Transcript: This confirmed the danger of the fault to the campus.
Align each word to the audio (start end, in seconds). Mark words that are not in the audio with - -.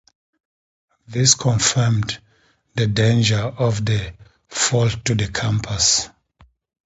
This 1.07 1.35
confirmed 1.35 2.19
the 2.73 2.87
danger 2.87 3.37
of 3.37 3.85
the 3.85 4.15
fault 4.49 5.05
to 5.05 5.13
the 5.13 5.27
campus. 5.27 6.09